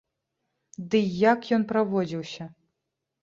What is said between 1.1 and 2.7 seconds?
як ён праводзіўся?